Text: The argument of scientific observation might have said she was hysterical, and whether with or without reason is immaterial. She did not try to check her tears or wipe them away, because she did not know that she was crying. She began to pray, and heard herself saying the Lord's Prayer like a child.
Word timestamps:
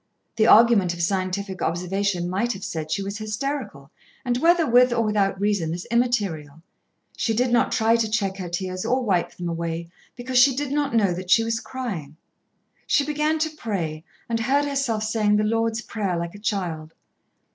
The 0.35 0.47
argument 0.47 0.95
of 0.95 1.03
scientific 1.03 1.61
observation 1.61 2.27
might 2.27 2.53
have 2.53 2.63
said 2.63 2.89
she 2.89 3.03
was 3.03 3.19
hysterical, 3.19 3.91
and 4.25 4.35
whether 4.39 4.65
with 4.67 4.91
or 4.91 5.03
without 5.03 5.39
reason 5.39 5.75
is 5.75 5.85
immaterial. 5.91 6.63
She 7.15 7.35
did 7.35 7.51
not 7.51 7.71
try 7.71 7.97
to 7.97 8.09
check 8.09 8.37
her 8.37 8.49
tears 8.49 8.83
or 8.83 9.03
wipe 9.03 9.35
them 9.37 9.47
away, 9.47 9.89
because 10.15 10.39
she 10.39 10.55
did 10.55 10.71
not 10.71 10.95
know 10.95 11.13
that 11.13 11.29
she 11.29 11.43
was 11.43 11.59
crying. 11.59 12.17
She 12.87 13.05
began 13.05 13.37
to 13.37 13.51
pray, 13.55 14.03
and 14.27 14.39
heard 14.39 14.65
herself 14.65 15.03
saying 15.03 15.35
the 15.37 15.43
Lord's 15.43 15.83
Prayer 15.83 16.17
like 16.17 16.33
a 16.33 16.39
child. 16.39 16.95